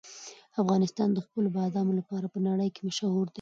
[0.61, 3.29] افغانستان د خپلو بادامو لپاره په نړۍ کې مشهور دی.